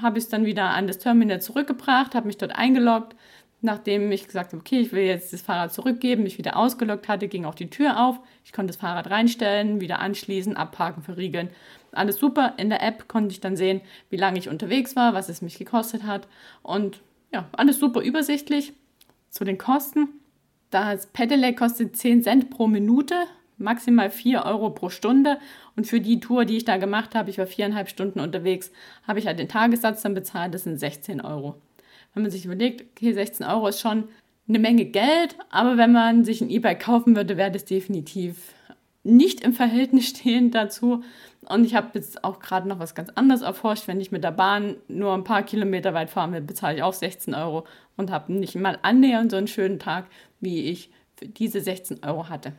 habe 0.00 0.16
ich 0.16 0.24
es 0.24 0.30
dann 0.30 0.46
wieder 0.46 0.70
an 0.70 0.86
das 0.86 0.96
Terminal 0.96 1.42
zurückgebracht, 1.42 2.14
habe 2.14 2.28
mich 2.28 2.38
dort 2.38 2.56
eingeloggt. 2.56 3.14
Nachdem 3.60 4.10
ich 4.10 4.24
gesagt 4.24 4.54
habe, 4.54 4.60
okay, 4.60 4.80
ich 4.80 4.92
will 4.92 5.02
jetzt 5.02 5.34
das 5.34 5.42
Fahrrad 5.42 5.74
zurückgeben, 5.74 6.22
mich 6.22 6.38
wieder 6.38 6.56
ausgeloggt 6.56 7.06
hatte, 7.06 7.28
ging 7.28 7.44
auch 7.44 7.54
die 7.54 7.68
Tür 7.68 8.02
auf. 8.02 8.18
Ich 8.46 8.54
konnte 8.54 8.72
das 8.72 8.80
Fahrrad 8.80 9.10
reinstellen, 9.10 9.82
wieder 9.82 9.98
anschließen, 9.98 10.56
abparken, 10.56 11.02
verriegeln. 11.02 11.50
Alles 11.92 12.16
super. 12.16 12.54
In 12.56 12.70
der 12.70 12.82
App 12.82 13.06
konnte 13.06 13.32
ich 13.32 13.40
dann 13.40 13.54
sehen, 13.54 13.82
wie 14.08 14.16
lange 14.16 14.38
ich 14.38 14.48
unterwegs 14.48 14.96
war, 14.96 15.12
was 15.12 15.28
es 15.28 15.42
mich 15.42 15.58
gekostet 15.58 16.04
hat. 16.04 16.26
Und 16.62 17.02
ja, 17.34 17.50
alles 17.52 17.78
super 17.78 18.00
übersichtlich. 18.00 18.72
Zu 19.30 19.44
den 19.44 19.58
Kosten. 19.58 20.08
Das 20.70 21.06
Pedelec 21.06 21.58
kostet 21.58 21.96
10 21.96 22.22
Cent 22.22 22.50
pro 22.50 22.66
Minute, 22.66 23.14
maximal 23.58 24.10
4 24.10 24.44
Euro 24.44 24.70
pro 24.70 24.88
Stunde. 24.88 25.38
Und 25.76 25.86
für 25.86 26.00
die 26.00 26.20
Tour, 26.20 26.44
die 26.44 26.56
ich 26.56 26.64
da 26.64 26.76
gemacht 26.76 27.14
habe, 27.14 27.30
ich 27.30 27.38
war 27.38 27.46
viereinhalb 27.46 27.88
Stunden 27.88 28.20
unterwegs, 28.20 28.70
habe 29.06 29.18
ich 29.18 29.26
halt 29.26 29.38
den 29.38 29.48
Tagessatz 29.48 30.02
dann 30.02 30.14
bezahlt, 30.14 30.54
das 30.54 30.64
sind 30.64 30.78
16 30.78 31.20
Euro. 31.20 31.56
Wenn 32.14 32.22
man 32.22 32.32
sich 32.32 32.44
überlegt, 32.44 32.84
okay, 32.96 33.12
16 33.12 33.46
Euro 33.46 33.68
ist 33.68 33.80
schon 33.80 34.04
eine 34.48 34.58
Menge 34.58 34.84
Geld, 34.84 35.36
aber 35.50 35.76
wenn 35.76 35.92
man 35.92 36.24
sich 36.24 36.40
ein 36.40 36.50
E-Bike 36.50 36.80
kaufen 36.80 37.14
würde, 37.14 37.36
wäre 37.36 37.52
das 37.52 37.64
definitiv 37.64 38.52
nicht 39.02 39.40
im 39.40 39.52
Verhältnis 39.52 40.08
stehend 40.08 40.54
dazu. 40.54 41.02
Und 41.48 41.64
ich 41.64 41.74
habe 41.74 41.88
jetzt 41.94 42.22
auch 42.22 42.38
gerade 42.38 42.68
noch 42.68 42.78
was 42.78 42.94
ganz 42.94 43.10
anderes 43.10 43.42
erforscht. 43.42 43.88
Wenn 43.88 44.00
ich 44.00 44.12
mit 44.12 44.24
der 44.24 44.30
Bahn 44.30 44.76
nur 44.88 45.14
ein 45.14 45.24
paar 45.24 45.42
Kilometer 45.42 45.94
weit 45.94 46.10
fahren 46.10 46.32
will, 46.32 46.42
bezahle 46.42 46.76
ich 46.76 46.82
auch 46.82 46.92
16 46.92 47.34
Euro 47.34 47.64
und 47.96 48.10
habe 48.10 48.32
nicht 48.32 48.54
mal 48.56 48.78
annähernd 48.82 49.30
so 49.30 49.36
einen 49.36 49.48
schönen 49.48 49.78
Tag, 49.78 50.06
wie 50.40 50.64
ich 50.64 50.90
für 51.16 51.26
diese 51.26 51.60
16 51.60 52.04
Euro 52.04 52.28
hatte. 52.28 52.52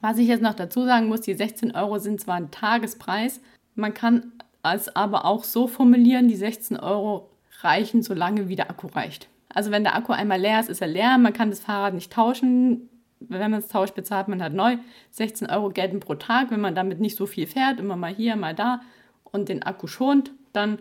Was 0.00 0.18
ich 0.18 0.28
jetzt 0.28 0.42
noch 0.42 0.54
dazu 0.54 0.84
sagen 0.84 1.08
muss, 1.08 1.20
die 1.20 1.34
16 1.34 1.74
Euro 1.76 1.98
sind 1.98 2.20
zwar 2.20 2.34
ein 2.36 2.50
Tagespreis, 2.50 3.40
man 3.74 3.94
kann 3.94 4.32
es 4.62 4.94
aber 4.94 5.24
auch 5.24 5.44
so 5.44 5.66
formulieren, 5.66 6.28
die 6.28 6.36
16 6.36 6.76
Euro 6.78 7.30
reichen, 7.60 8.02
solange 8.02 8.48
wie 8.48 8.56
der 8.56 8.70
Akku 8.70 8.88
reicht. 8.88 9.28
Also 9.48 9.70
wenn 9.70 9.84
der 9.84 9.94
Akku 9.94 10.12
einmal 10.12 10.40
leer 10.40 10.60
ist, 10.60 10.70
ist 10.70 10.82
er 10.82 10.88
leer, 10.88 11.18
man 11.18 11.32
kann 11.32 11.50
das 11.50 11.60
Fahrrad 11.60 11.94
nicht 11.94 12.12
tauschen, 12.12 12.88
wenn 13.28 13.50
man 13.50 13.60
es 13.60 13.68
tauscht, 13.68 13.94
bezahlt 13.94 14.28
man 14.28 14.42
halt 14.42 14.54
neu. 14.54 14.76
16 15.10 15.48
Euro 15.50 15.70
gelten 15.70 16.00
pro 16.00 16.14
Tag. 16.14 16.50
Wenn 16.50 16.60
man 16.60 16.74
damit 16.74 17.00
nicht 17.00 17.16
so 17.16 17.26
viel 17.26 17.46
fährt, 17.46 17.80
immer 17.80 17.96
mal 17.96 18.12
hier, 18.14 18.36
mal 18.36 18.54
da 18.54 18.80
und 19.24 19.48
den 19.48 19.62
Akku 19.62 19.86
schont, 19.86 20.32
dann 20.52 20.78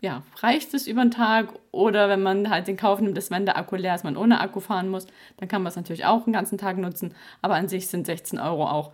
ja, 0.00 0.22
reicht 0.36 0.72
es 0.74 0.86
über 0.86 1.02
den 1.02 1.10
Tag. 1.10 1.52
Oder 1.72 2.08
wenn 2.08 2.22
man 2.22 2.50
halt 2.50 2.68
den 2.68 2.76
Kauf 2.76 3.00
nimmt, 3.00 3.16
dass 3.16 3.30
wenn 3.30 3.46
der 3.46 3.56
Akku 3.56 3.76
leer 3.76 3.94
ist, 3.94 4.04
man 4.04 4.16
ohne 4.16 4.40
Akku 4.40 4.60
fahren 4.60 4.88
muss, 4.88 5.06
dann 5.36 5.48
kann 5.48 5.62
man 5.62 5.70
es 5.70 5.76
natürlich 5.76 6.06
auch 6.06 6.24
den 6.24 6.32
ganzen 6.32 6.58
Tag 6.58 6.78
nutzen. 6.78 7.14
Aber 7.42 7.54
an 7.54 7.68
sich 7.68 7.88
sind 7.88 8.06
16 8.06 8.38
Euro 8.38 8.66
auch 8.66 8.92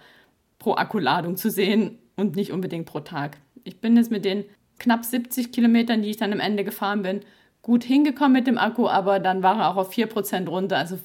pro 0.58 0.74
Akkuladung 0.74 1.36
zu 1.36 1.50
sehen 1.50 1.98
und 2.16 2.36
nicht 2.36 2.52
unbedingt 2.52 2.86
pro 2.86 3.00
Tag. 3.00 3.38
Ich 3.64 3.80
bin 3.80 3.96
jetzt 3.96 4.10
mit 4.10 4.24
den 4.24 4.44
knapp 4.78 5.04
70 5.04 5.52
Kilometern, 5.52 6.02
die 6.02 6.10
ich 6.10 6.16
dann 6.16 6.32
am 6.32 6.40
Ende 6.40 6.64
gefahren 6.64 7.02
bin, 7.02 7.20
gut 7.62 7.84
hingekommen 7.84 8.32
mit 8.32 8.46
dem 8.46 8.58
Akku, 8.58 8.88
aber 8.88 9.18
dann 9.18 9.42
war 9.42 9.58
er 9.58 9.70
auch 9.70 9.76
auf 9.76 9.92
4% 9.92 10.48
runter. 10.48 10.76
Also 10.76 10.98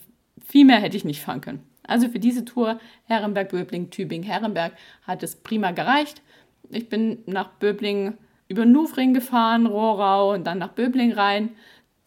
viel 0.43 0.65
mehr 0.65 0.79
hätte 0.79 0.97
ich 0.97 1.05
nicht 1.05 1.21
fahren 1.21 1.41
können. 1.41 1.63
Also 1.91 2.07
für 2.07 2.19
diese 2.19 2.45
Tour 2.45 2.79
Herrenberg, 3.03 3.49
Böbling, 3.49 3.89
Tübingen, 3.89 4.25
Herrenberg 4.25 4.71
hat 5.03 5.23
es 5.23 5.35
prima 5.35 5.71
gereicht. 5.71 6.21
Ich 6.69 6.87
bin 6.87 7.19
nach 7.25 7.49
Böbling 7.49 8.13
über 8.47 8.65
Nufring 8.65 9.13
gefahren, 9.13 9.65
Rohrau 9.65 10.31
und 10.33 10.47
dann 10.47 10.59
nach 10.59 10.69
Böbling 10.69 11.11
rein. 11.11 11.49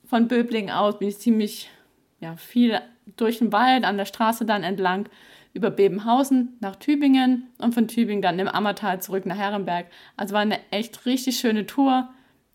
Von 0.06 0.26
Böbling 0.26 0.70
aus 0.70 0.98
bin 0.98 1.08
ich 1.08 1.18
ziemlich 1.18 1.68
ja, 2.18 2.34
viel 2.36 2.80
durch 3.16 3.38
den 3.38 3.52
Wald, 3.52 3.84
an 3.84 3.98
der 3.98 4.06
Straße 4.06 4.46
dann 4.46 4.62
entlang, 4.62 5.06
über 5.52 5.70
Bebenhausen 5.70 6.56
nach 6.60 6.76
Tübingen 6.76 7.50
und 7.58 7.74
von 7.74 7.86
Tübingen 7.86 8.22
dann 8.22 8.38
im 8.38 8.48
Ammertal 8.48 9.02
zurück 9.02 9.26
nach 9.26 9.36
Herrenberg. 9.36 9.88
Also 10.16 10.32
war 10.32 10.40
eine 10.40 10.60
echt 10.70 11.04
richtig 11.04 11.36
schöne 11.36 11.66
Tour. 11.66 12.08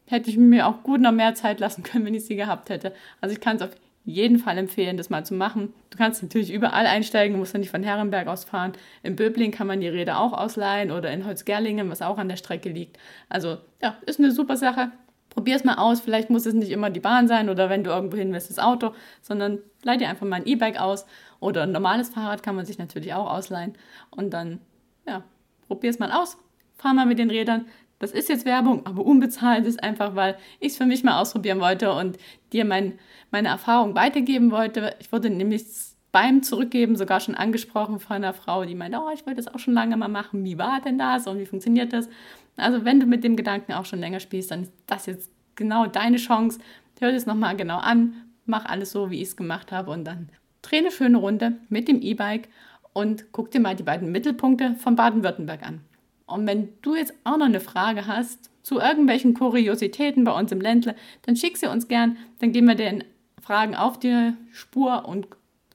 Hätte 0.07 0.31
ich 0.31 0.37
mir 0.37 0.65
auch 0.65 0.81
gut 0.81 0.99
noch 0.99 1.11
mehr 1.11 1.35
Zeit 1.35 1.59
lassen 1.59 1.83
können, 1.83 2.05
wenn 2.05 2.15
ich 2.15 2.25
sie 2.25 2.35
gehabt 2.35 2.71
hätte. 2.71 2.91
Also 3.21 3.33
ich 3.33 3.39
kann 3.39 3.57
es 3.57 3.61
auf 3.61 3.75
jeden 4.05 4.39
Fall 4.39 4.57
empfehlen, 4.57 4.97
das 4.97 5.09
mal 5.09 5.25
zu 5.25 5.33
machen. 5.33 5.73
Du 5.89 5.97
kannst 5.97 6.23
natürlich 6.23 6.51
überall 6.51 6.87
einsteigen, 6.87 7.37
musst 7.37 7.53
ja 7.53 7.59
nicht 7.59 7.69
von 7.69 7.83
Herrenberg 7.83 8.27
aus 8.27 8.43
fahren. 8.43 8.73
In 9.03 9.15
Böbling 9.15 9.51
kann 9.51 9.67
man 9.67 9.81
die 9.81 9.87
Räder 9.87 10.19
auch 10.19 10.33
ausleihen 10.33 10.91
oder 10.91 11.11
in 11.11 11.25
Holzgerlingen, 11.25 11.89
was 11.89 12.01
auch 12.01 12.17
an 12.17 12.29
der 12.29 12.37
Strecke 12.37 12.69
liegt. 12.69 12.97
Also 13.27 13.57
ja, 13.81 13.97
ist 14.05 14.19
eine 14.19 14.31
super 14.31 14.57
Sache. 14.57 14.91
Probier 15.29 15.55
es 15.55 15.63
mal 15.63 15.75
aus. 15.75 16.01
Vielleicht 16.01 16.29
muss 16.29 16.45
es 16.45 16.53
nicht 16.55 16.71
immer 16.71 16.89
die 16.89 16.99
Bahn 16.99 17.27
sein 17.27 17.49
oder 17.49 17.69
wenn 17.69 17.83
du 17.83 17.91
irgendwo 17.91 18.17
hin 18.17 18.33
willst, 18.33 18.49
das 18.49 18.57
Auto, 18.57 18.93
sondern 19.21 19.59
leih 19.83 19.97
dir 19.97 20.09
einfach 20.09 20.25
mal 20.25 20.37
ein 20.37 20.47
E-Bike 20.47 20.79
aus 20.79 21.05
oder 21.39 21.63
ein 21.63 21.71
normales 21.71 22.09
Fahrrad 22.09 22.41
kann 22.41 22.55
man 22.55 22.65
sich 22.65 22.77
natürlich 22.77 23.13
auch 23.13 23.29
ausleihen. 23.29 23.73
Und 24.09 24.31
dann, 24.31 24.59
ja, 25.07 25.23
probier 25.67 25.91
es 25.91 25.99
mal 25.99 26.11
aus. 26.11 26.37
Fahr 26.77 26.93
mal 26.93 27.05
mit 27.05 27.19
den 27.19 27.29
Rädern. 27.29 27.65
Das 27.99 28.11
ist 28.11 28.29
jetzt 28.29 28.45
Werbung, 28.45 28.85
aber 28.85 29.05
unbezahlt 29.05 29.65
ist 29.65 29.83
einfach, 29.83 30.15
weil 30.15 30.37
ich 30.59 30.69
es 30.69 30.77
für 30.77 30.85
mich 30.85 31.03
mal 31.03 31.19
ausprobieren 31.19 31.59
wollte 31.59 31.93
und 31.93 32.17
dir 32.53 32.63
mein, 32.63 32.97
meine 33.29 33.49
Erfahrung 33.49 33.93
weitergeben 33.93 34.51
wollte. 34.51 34.95
Ich 34.99 35.11
wurde 35.11 35.29
nämlich 35.29 35.65
beim 36.11 36.41
Zurückgeben 36.41 36.95
sogar 36.95 37.19
schon 37.19 37.35
angesprochen 37.35 37.99
von 37.99 38.15
einer 38.15 38.33
Frau, 38.33 38.65
die 38.65 38.73
meinte, 38.73 38.99
oh, 38.99 39.11
ich 39.13 39.25
wollte 39.25 39.41
das 39.41 39.53
auch 39.53 39.59
schon 39.59 39.73
lange 39.73 39.97
mal 39.97 40.07
machen. 40.07 40.43
Wie 40.43 40.57
war 40.57 40.81
denn 40.81 40.97
das 40.97 41.27
und 41.27 41.39
wie 41.39 41.45
funktioniert 41.45 41.93
das? 41.93 42.09
Also 42.57 42.83
wenn 42.85 42.99
du 42.99 43.05
mit 43.05 43.23
dem 43.23 43.35
Gedanken 43.35 43.73
auch 43.73 43.85
schon 43.85 43.99
länger 43.99 44.19
spielst, 44.19 44.51
dann 44.51 44.63
ist 44.63 44.73
das 44.87 45.05
jetzt 45.05 45.29
genau 45.55 45.85
deine 45.85 46.17
Chance. 46.17 46.59
Hör 46.99 47.11
das 47.11 47.25
nochmal 47.25 47.55
genau 47.55 47.77
an, 47.77 48.13
mach 48.45 48.65
alles 48.65 48.91
so, 48.91 49.11
wie 49.11 49.21
ich 49.21 49.29
es 49.29 49.37
gemacht 49.37 49.71
habe 49.71 49.91
und 49.91 50.05
dann 50.05 50.29
dreh 50.61 50.77
eine 50.77 50.91
schöne 50.91 51.17
Runde 51.17 51.57
mit 51.69 51.87
dem 51.87 52.01
E-Bike 52.01 52.49
und 52.93 53.31
guck 53.31 53.51
dir 53.51 53.59
mal 53.59 53.75
die 53.75 53.83
beiden 53.83 54.11
Mittelpunkte 54.11 54.75
von 54.75 54.95
Baden-Württemberg 54.95 55.63
an. 55.65 55.81
Und 56.29 56.45
wenn 56.47 56.69
du 56.81 56.95
jetzt 56.95 57.13
auch 57.23 57.37
noch 57.37 57.45
eine 57.45 57.59
Frage 57.59 58.07
hast 58.07 58.49
zu 58.63 58.79
irgendwelchen 58.79 59.33
Kuriositäten 59.33 60.23
bei 60.23 60.31
uns 60.31 60.51
im 60.51 60.61
Ländle, 60.61 60.95
dann 61.23 61.35
schick 61.35 61.57
sie 61.57 61.67
uns 61.67 61.87
gern. 61.87 62.17
Dann 62.39 62.51
gehen 62.51 62.65
wir 62.65 62.75
den 62.75 63.03
Fragen 63.41 63.75
auf 63.75 63.99
die 63.99 64.33
Spur 64.51 65.07
und 65.07 65.27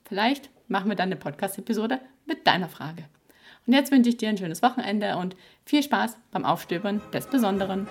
vielleicht 0.05 0.49
machen 0.67 0.89
wir 0.89 0.95
dann 0.95 1.09
eine 1.09 1.17
Podcast-Episode 1.17 1.99
mit 2.25 2.47
deiner 2.47 2.69
Frage. 2.69 3.05
Und 3.67 3.73
jetzt 3.73 3.91
wünsche 3.91 4.09
ich 4.09 4.17
dir 4.17 4.29
ein 4.29 4.37
schönes 4.37 4.61
Wochenende 4.61 5.17
und 5.17 5.35
viel 5.65 5.83
Spaß 5.83 6.17
beim 6.31 6.45
Aufstöbern 6.45 7.01
des 7.13 7.27
Besonderen. 7.27 7.87